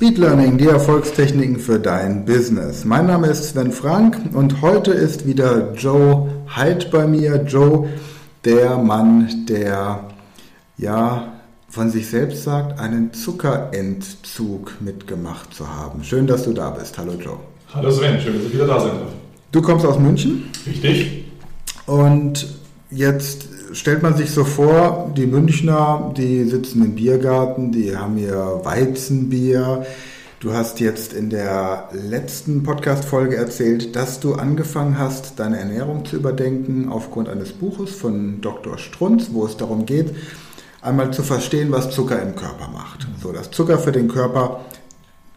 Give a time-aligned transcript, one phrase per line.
[0.00, 2.86] Speed Learning, die Erfolgstechniken für dein Business.
[2.86, 6.26] Mein Name ist Sven Frank und heute ist wieder Joe
[6.56, 7.44] Hyde bei mir.
[7.46, 7.86] Joe,
[8.46, 10.08] der Mann, der
[10.78, 11.30] ja
[11.68, 16.02] von sich selbst sagt, einen Zuckerentzug mitgemacht zu haben.
[16.02, 16.96] Schön, dass du da bist.
[16.96, 17.36] Hallo Joe.
[17.74, 19.12] Hallo Sven, schön, dass ich wieder da sein darf.
[19.52, 20.44] Du kommst aus München?
[20.66, 21.26] Richtig.
[21.84, 22.46] Und
[22.90, 28.60] jetzt stellt man sich so vor, die Münchner, die sitzen im Biergarten, die haben ihr
[28.64, 29.86] Weizenbier.
[30.40, 36.16] Du hast jetzt in der letzten Podcast-Folge erzählt, dass du angefangen hast, deine Ernährung zu
[36.16, 38.78] überdenken aufgrund eines Buches von Dr.
[38.78, 40.14] Strunz, wo es darum geht,
[40.80, 43.06] einmal zu verstehen, was Zucker im Körper macht.
[43.22, 44.60] So, dass Zucker für den Körper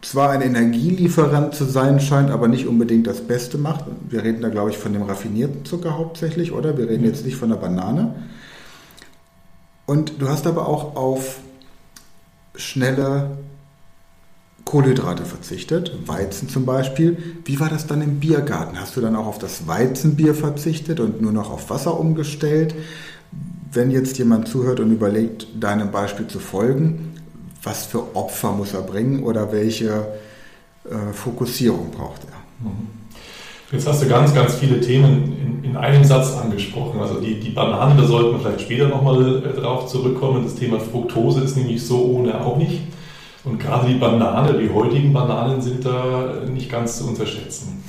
[0.04, 3.84] zwar ein Energielieferant zu sein scheint, aber nicht unbedingt das Beste macht.
[4.08, 6.76] Wir reden da, glaube ich, von dem raffinierten Zucker hauptsächlich, oder?
[6.76, 8.14] Wir reden jetzt nicht von der Banane.
[9.86, 11.38] Und du hast aber auch auf
[12.54, 13.38] schnelle
[14.64, 17.18] Kohlenhydrate verzichtet, Weizen zum Beispiel.
[17.44, 18.80] Wie war das dann im Biergarten?
[18.80, 22.74] Hast du dann auch auf das Weizenbier verzichtet und nur noch auf Wasser umgestellt?
[23.72, 27.13] Wenn jetzt jemand zuhört und überlegt, deinem Beispiel zu folgen,
[27.64, 30.06] was für Opfer muss er bringen oder welche
[30.84, 32.66] äh, Fokussierung braucht er.
[32.66, 32.88] Mhm.
[33.72, 37.00] Jetzt hast du ganz, ganz viele Themen in, in einem Satz angesprochen.
[37.00, 40.44] Also die, die Banane, da sollten wir vielleicht später nochmal äh, drauf zurückkommen.
[40.44, 42.82] Das Thema Fructose ist nämlich so ohne auch nicht.
[43.44, 47.82] Und gerade die Banane, die heutigen Bananen sind da nicht ganz zu unterschätzen.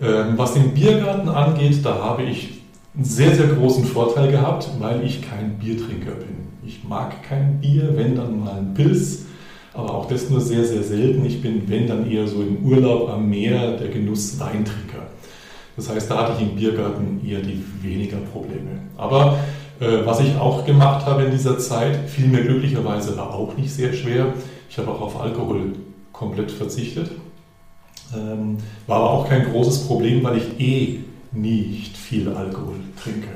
[0.00, 2.60] Ähm, was den Biergarten angeht, da habe ich
[2.94, 6.31] einen sehr, sehr großen Vorteil gehabt, weil ich kein Biertrinker bin.
[6.72, 9.26] Ich mag kein Bier, wenn dann mal ein Pilz,
[9.74, 11.24] aber auch das nur sehr, sehr selten.
[11.26, 15.06] Ich bin, wenn dann eher so im Urlaub am Meer der Genuss Weintrinker.
[15.76, 18.70] Das heißt, da hatte ich im Biergarten eher die weniger Probleme.
[18.96, 19.38] Aber
[19.80, 23.72] äh, was ich auch gemacht habe in dieser Zeit, fiel mir glücklicherweise war auch nicht
[23.72, 24.32] sehr schwer.
[24.70, 25.74] Ich habe auch auf Alkohol
[26.12, 27.10] komplett verzichtet.
[28.14, 28.56] Ähm,
[28.86, 31.00] war aber auch kein großes Problem, weil ich eh
[31.32, 33.28] nicht viel Alkohol trinke.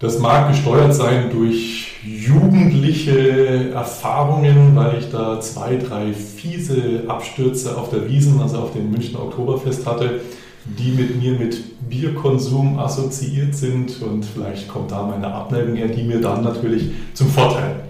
[0.00, 7.90] Das mag gesteuert sein durch jugendliche Erfahrungen, weil ich da zwei, drei fiese Abstürze auf
[7.90, 10.22] der Wiesen, also auf dem Münchner Oktoberfest hatte,
[10.64, 16.04] die mit mir mit Bierkonsum assoziiert sind und vielleicht kommt da meine Abneigung her, die
[16.04, 17.82] mir dann natürlich zum Vorteil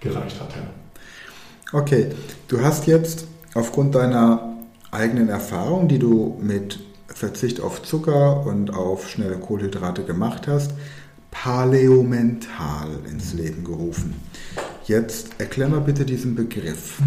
[0.00, 0.54] gereicht hat.
[1.74, 2.12] Okay,
[2.48, 4.56] du hast jetzt aufgrund deiner
[4.90, 10.72] eigenen Erfahrung, die du mit Verzicht auf Zucker und auf schnelle Kohlenhydrate gemacht hast,
[11.30, 14.14] Paleomental ins Leben gerufen.
[14.86, 17.00] Jetzt erklär mal bitte diesen Begriff.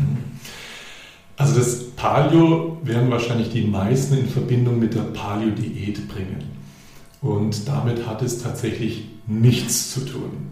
[1.38, 6.44] Also das Paleo werden wahrscheinlich die meisten in Verbindung mit der Paleo-Diät bringen.
[7.22, 10.52] Und damit hat es tatsächlich nichts zu tun.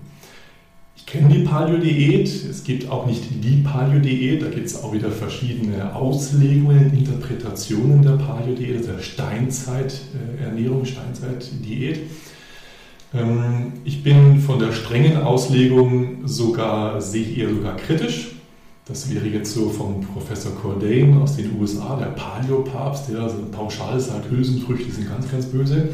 [0.95, 5.11] Ich kenne die Paleo-Diät, es gibt auch nicht die Paleo-Diät, da gibt es auch wieder
[5.11, 12.01] verschiedene Auslegungen, Interpretationen der Paleo-Diät, der Steinzeit-Ernährung, Steinzeit-Diät.
[13.13, 18.35] Ähm, ich bin von der strengen Auslegung sogar, sehe ich eher sogar kritisch.
[18.85, 23.99] Das wäre jetzt so vom Professor Cordain aus den USA, der Paleo-Papst, der also pauschal
[23.99, 25.89] sagt, Hülsenfrüchte sind ganz, ganz böse.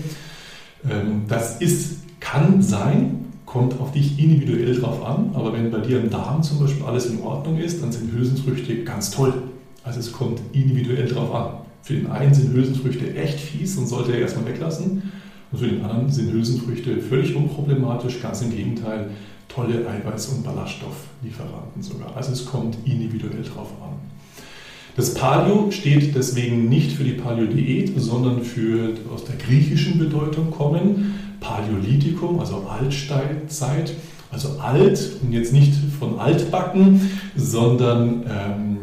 [0.90, 6.00] Ähm, das ist, kann sein, kommt auf dich individuell drauf an, aber wenn bei dir
[6.00, 9.34] im Darm zum Beispiel alles in Ordnung ist, dann sind Hülsenfrüchte ganz toll.
[9.84, 11.48] Also es kommt individuell drauf an.
[11.84, 15.12] Für den einen sind Hülsenfrüchte echt fies und sollte er erstmal weglassen.
[15.56, 19.12] Und für den anderen sind Hülsenfrüchte völlig unproblematisch, ganz im Gegenteil,
[19.48, 22.14] tolle Eiweiß- und Ballaststofflieferanten sogar.
[22.14, 23.94] Also es kommt individuell drauf an.
[24.98, 31.14] Das Paleo steht deswegen nicht für die Paleo-Diät, sondern für aus der griechischen Bedeutung kommen.
[31.40, 33.94] Paleolithikum, also Altsteinzeit,
[34.32, 37.00] also alt und jetzt nicht von altbacken,
[37.38, 38.78] sondern ähm,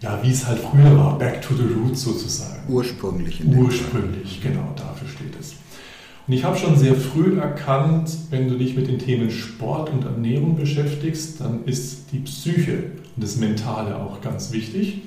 [0.00, 2.62] ja, wie es halt früher war, back to the roots sozusagen.
[2.68, 3.44] Ursprünglich.
[3.46, 5.54] Ursprünglich, genau, dafür steht es.
[6.26, 10.04] Und ich habe schon sehr früh erkannt, wenn du dich mit den Themen Sport und
[10.04, 15.02] Ernährung beschäftigst, dann ist die Psyche und das Mentale auch ganz wichtig.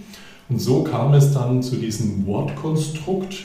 [0.48, 3.36] Und so kam es dann zu diesem Wortkonstrukt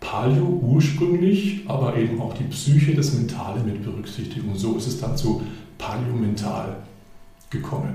[0.00, 4.48] Paleo ursprünglich, aber eben auch die Psyche, das Mentale mit berücksichtigen.
[4.48, 5.42] Und so ist es dann zu
[5.76, 6.76] Paleo mental
[7.50, 7.94] gekommen.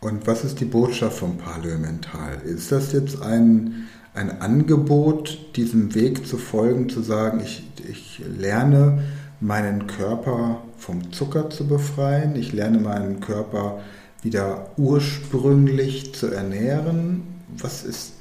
[0.00, 2.40] Und was ist die Botschaft vom Paleo mental?
[2.44, 9.02] Ist das jetzt ein ein Angebot, diesem Weg zu folgen, zu sagen, ich, ich lerne
[9.40, 13.80] meinen Körper vom Zucker zu befreien, ich lerne meinen Körper
[14.22, 17.22] wieder ursprünglich zu ernähren.
[17.56, 18.12] Was ist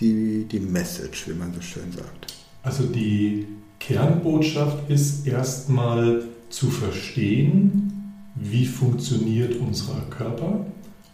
[0.00, 2.34] die, die Message, wie man so schön sagt?
[2.62, 3.46] Also die
[3.80, 10.66] Kernbotschaft ist erstmal zu verstehen, wie funktioniert unser Körper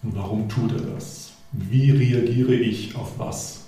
[0.03, 1.33] und warum tut er das.
[1.53, 3.64] Wie reagiere ich auf was?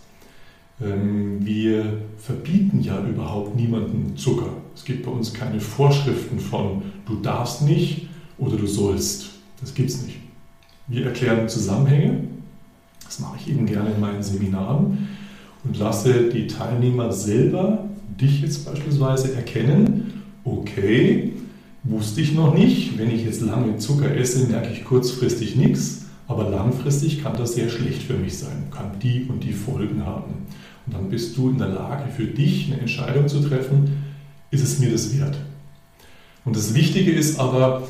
[0.80, 4.50] Ähm, wir verbieten ja überhaupt niemanden Zucker.
[4.74, 8.08] Es gibt bei uns keine Vorschriften von du darfst nicht
[8.38, 9.30] oder du sollst.
[9.60, 10.18] Das gibt es nicht.
[10.88, 12.24] Wir erklären Zusammenhänge.
[13.04, 15.08] Das mache ich eben gerne in meinen Seminaren
[15.64, 17.86] und lasse die Teilnehmer selber,
[18.20, 21.32] dich jetzt beispielsweise, erkennen, okay,
[21.84, 26.50] wusste ich noch nicht, wenn ich jetzt lange Zucker esse, merke ich kurzfristig nichts, aber
[26.50, 30.46] langfristig kann das sehr schlecht für mich sein, kann die und die Folgen haben.
[30.86, 34.04] Und dann bist du in der Lage, für dich eine Entscheidung zu treffen,
[34.50, 35.36] ist es mir das wert?
[36.44, 37.82] Und das Wichtige ist aber,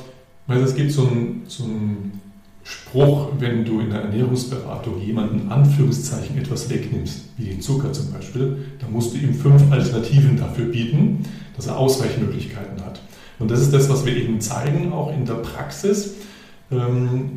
[0.47, 2.21] weil es gibt so einen, so einen
[2.65, 8.65] Spruch, wenn du in der Ernährungsberatung jemanden Anführungszeichen etwas wegnimmst, wie den Zucker zum Beispiel,
[8.81, 13.01] dann musst du ihm fünf Alternativen dafür bieten, dass er Ausweichmöglichkeiten hat.
[13.39, 16.15] Und das ist das, was wir eben zeigen, auch in der Praxis.
[16.73, 17.33] Ähm,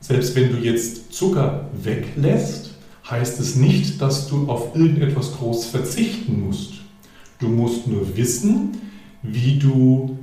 [0.00, 2.73] selbst wenn du jetzt Zucker weglässt,
[3.10, 6.74] heißt es nicht, dass du auf irgendetwas groß verzichten musst.
[7.38, 8.78] Du musst nur wissen,
[9.22, 10.18] wie du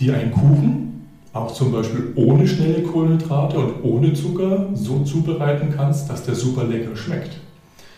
[0.00, 0.92] dir einen Kuchen
[1.32, 6.64] auch zum Beispiel ohne schnelle Kohlenhydrate und ohne Zucker so zubereiten kannst, dass der super
[6.64, 7.38] lecker schmeckt.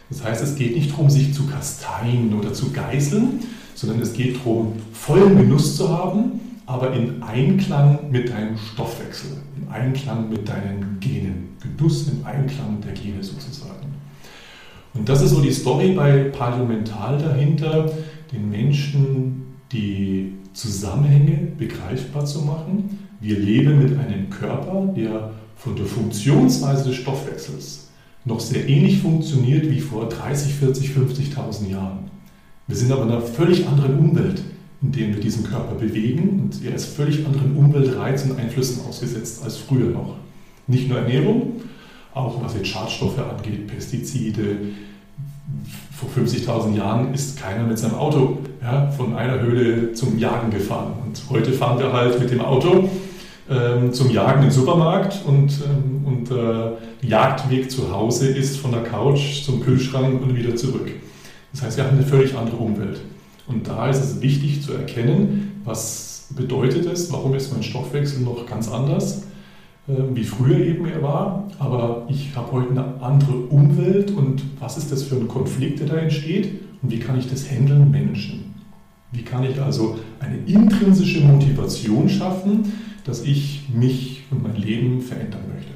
[0.09, 3.41] Das heißt, es geht nicht darum, sich zu kasteien oder zu geißeln,
[3.75, 9.69] sondern es geht darum, vollen Genuss zu haben, aber in Einklang mit deinem Stoffwechsel, im
[9.73, 11.57] Einklang mit deinen Genen.
[11.61, 13.94] Genuss im Einklang der Gene sozusagen.
[14.95, 16.67] Und das ist so die Story bei Paleo
[17.19, 17.91] dahinter,
[18.33, 19.43] den Menschen
[19.73, 26.97] die Zusammenhänge begreifbar zu machen, wir leben mit einem Körper, der von der Funktionsweise des
[26.97, 27.89] Stoffwechsels
[28.25, 32.11] noch sehr ähnlich funktioniert wie vor 30, 40, 50.000 Jahren.
[32.67, 34.43] Wir sind aber in einer völlig anderen Umwelt,
[34.81, 39.43] in der wir diesen Körper bewegen und er ist völlig anderen Umweltreizen und Einflüssen ausgesetzt
[39.43, 40.17] als früher noch.
[40.67, 41.61] Nicht nur Ernährung,
[42.15, 44.57] auch was jetzt Schadstoffe angeht, Pestizide.
[45.93, 50.95] Vor 50.000 Jahren ist keiner mit seinem Auto ja, von einer Höhle zum Jagen gefahren.
[51.05, 52.89] Und heute fahren wir halt mit dem Auto
[53.49, 58.73] ähm, zum Jagen im Supermarkt und, ähm, und der äh, Jagdweg zu Hause ist von
[58.73, 60.91] der Couch zum Kühlschrank und wieder zurück.
[61.53, 63.01] Das heißt, wir haben eine völlig andere Umwelt.
[63.47, 68.47] Und da ist es wichtig zu erkennen, was bedeutet es, warum ist mein Stoffwechsel noch
[68.47, 69.25] ganz anders,
[69.87, 74.91] wie früher eben er war, aber ich habe heute eine andere Umwelt und was ist
[74.91, 78.55] das für ein Konflikt, der da entsteht und wie kann ich das handeln, Menschen?
[79.13, 82.73] Wie kann ich also eine intrinsische Motivation schaffen,
[83.05, 85.73] dass ich mich und mein Leben verändern möchte.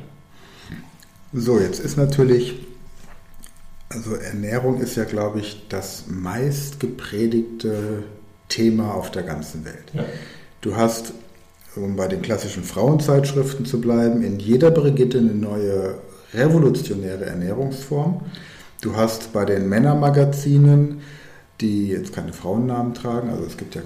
[1.32, 2.54] So, jetzt ist natürlich,
[3.90, 8.04] also Ernährung ist ja, glaube ich, das meist gepredigte
[8.49, 9.93] Thema auf der ganzen Welt.
[9.93, 10.04] Ja.
[10.62, 11.12] Du hast,
[11.76, 15.94] um bei den klassischen Frauenzeitschriften zu bleiben, in jeder Brigitte eine neue
[16.35, 18.23] revolutionäre Ernährungsform.
[18.81, 21.00] Du hast bei den Männermagazinen,
[21.61, 23.82] die jetzt keine Frauennamen tragen, also es gibt ja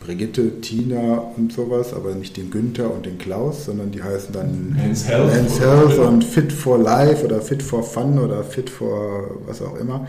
[0.00, 4.74] Brigitte, Tina und sowas, aber nicht den Günther und den Klaus, sondern die heißen dann
[4.74, 9.30] Men's Health, Men's Health und Fit for Life oder Fit for Fun oder Fit for
[9.46, 10.06] was auch immer.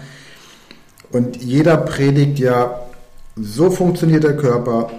[1.11, 2.79] Und jeder predigt ja,
[3.35, 4.91] so funktioniert der Körper.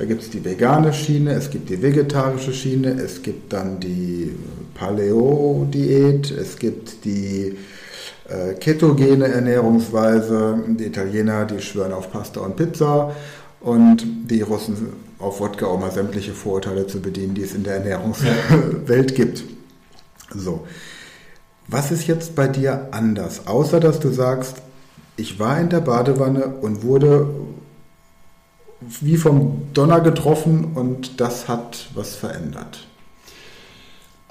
[0.00, 4.34] Da gibt es die vegane Schiene, es gibt die vegetarische Schiene, es gibt dann die
[4.72, 7.58] Paleo-Diät, es gibt die
[8.26, 10.58] äh, ketogene Ernährungsweise.
[10.68, 13.14] Die Italiener, die schwören auf Pasta und Pizza
[13.60, 17.74] und die Russen auf Wodka auch mal sämtliche Vorurteile zu bedienen, die es in der
[17.74, 19.44] Ernährungswelt gibt.
[20.34, 20.66] So.
[21.68, 23.46] Was ist jetzt bei dir anders?
[23.46, 24.62] Außer dass du sagst,
[25.18, 27.28] ich war in der Badewanne und wurde
[28.80, 32.86] wie vom Donner getroffen und das hat was verändert.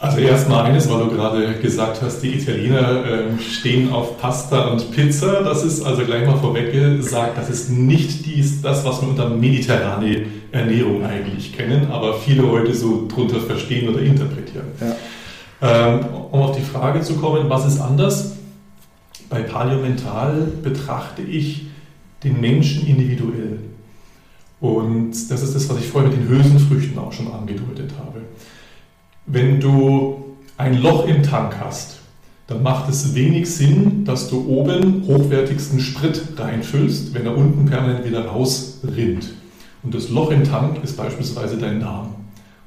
[0.02, 4.92] Also erstmal eines, weil du gerade gesagt hast, die Italiener äh, stehen auf Pasta und
[4.92, 5.44] Pizza.
[5.44, 9.28] Das ist also gleich mal vorweg gesagt, das ist nicht dies, das, was wir unter
[9.28, 14.68] mediterrane Ernährung eigentlich kennen, aber viele heute so drunter verstehen oder interpretieren.
[14.80, 14.96] Ja.
[15.62, 18.38] Ähm, um auf die Frage zu kommen, was ist anders?
[19.30, 21.68] Bei Paleomental betrachte ich
[22.24, 23.60] den Menschen individuell.
[24.62, 28.22] Und das ist das, was ich vorher mit den Hülsenfrüchten auch schon angedeutet habe.
[29.26, 32.00] Wenn du ein Loch im Tank hast,
[32.48, 38.06] dann macht es wenig Sinn, dass du oben hochwertigsten Sprit reinfüllst, wenn er unten permanent
[38.06, 39.34] wieder rausrinnt.
[39.84, 42.16] Und das Loch im Tank ist beispielsweise dein Darm.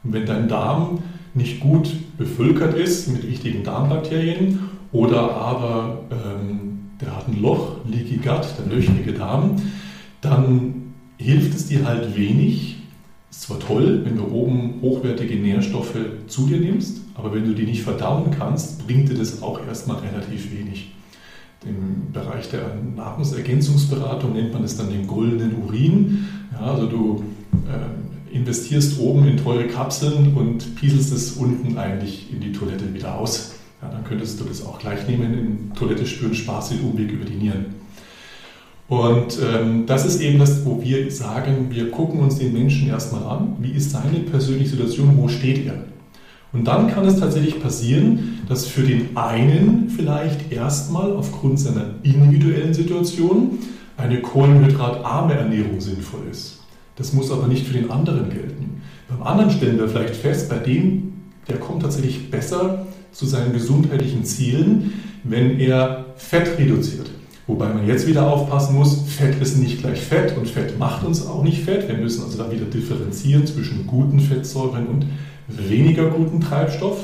[0.05, 1.01] Und wenn dein Darm
[1.35, 4.61] nicht gut bevölkert ist mit wichtigen Darmbakterien
[4.93, 9.57] oder aber ähm, der hat ein Loch, Leaky Gut, der löchrige Darm,
[10.21, 10.82] dann
[11.23, 12.77] hilft es dir halt wenig,
[13.31, 17.65] ist zwar toll, wenn du oben hochwertige Nährstoffe zu dir nimmst, aber wenn du die
[17.65, 20.93] nicht verdauen kannst, bringt dir das auch erstmal relativ wenig.
[21.65, 26.27] Im Bereich der Nahrungsergänzungsberatung nennt man es dann den goldenen Urin.
[26.53, 27.25] Ja, also du
[27.69, 33.17] äh, investierst oben in teure Kapseln und pieselst es unten eigentlich in die Toilette wieder
[33.17, 33.53] aus.
[33.81, 37.25] Ja, dann könntest du das auch gleich nehmen, in Toilette spüren, Spaß den Umweg über
[37.25, 37.82] die Nieren.
[38.93, 43.23] Und ähm, das ist eben das, wo wir sagen, wir gucken uns den Menschen erstmal
[43.23, 45.85] an, wie ist seine persönliche Situation, wo steht er.
[46.53, 52.75] Und dann kann es tatsächlich passieren, dass für den einen vielleicht erstmal aufgrund seiner individuellen
[52.75, 53.61] Situation
[53.97, 56.61] eine kohlenhydratarme Ernährung sinnvoll ist.
[56.97, 58.83] Das muss aber nicht für den anderen gelten.
[59.09, 61.15] Beim anderen stellen wir vielleicht fest, bei dem,
[61.49, 64.93] der kommt tatsächlich besser zu seinen gesundheitlichen Zielen,
[65.25, 67.09] wenn er Fett reduziert.
[67.47, 71.27] Wobei man jetzt wieder aufpassen muss, Fett ist nicht gleich Fett und Fett macht uns
[71.27, 71.89] auch nicht fett.
[71.89, 75.07] Wir müssen also da wieder differenzieren zwischen guten Fettsäuren und
[75.49, 76.99] weniger guten Treibstoff.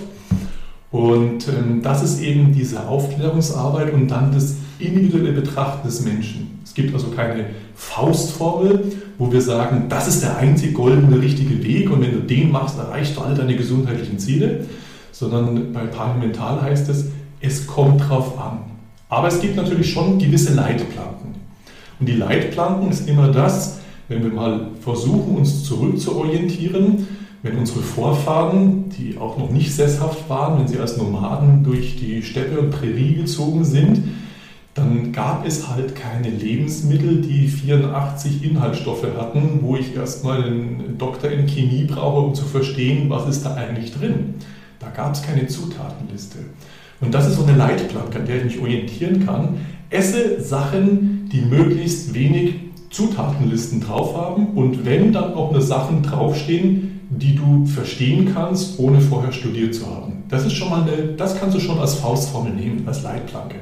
[0.90, 6.60] Und ähm, das ist eben diese Aufklärungsarbeit und dann das individuelle Betrachten des Menschen.
[6.64, 11.90] Es gibt also keine Faustformel, wo wir sagen, das ist der einzig goldene richtige Weg
[11.90, 14.66] und wenn du den machst, erreichst du alle deine gesundheitlichen Ziele,
[15.10, 17.06] sondern bei Palmental heißt es,
[17.40, 18.77] es kommt drauf an.
[19.08, 21.34] Aber es gibt natürlich schon gewisse Leitplanken.
[21.98, 27.06] Und die Leitplanken ist immer das, wenn wir mal versuchen, uns zurückzuorientieren,
[27.42, 32.22] wenn unsere Vorfahren, die auch noch nicht sesshaft waren, wenn sie als Nomaden durch die
[32.22, 34.02] Steppe und Prärie gezogen sind,
[34.74, 41.30] dann gab es halt keine Lebensmittel, die 84 Inhaltsstoffe hatten, wo ich erstmal einen Doktor
[41.30, 44.34] in Chemie brauche, um zu verstehen, was ist da eigentlich drin.
[44.78, 46.38] Da gab es keine Zutatenliste.
[47.00, 49.60] Und das ist so eine Leitplanke, an der ich mich orientieren kann.
[49.90, 52.54] Esse Sachen, die möglichst wenig
[52.90, 59.00] Zutatenlisten drauf haben und wenn dann auch nur Sachen draufstehen, die du verstehen kannst, ohne
[59.00, 60.24] vorher studiert zu haben.
[60.28, 63.56] Das ist schon mal eine, das kannst du schon als Faustformel nehmen, als Leitplanke.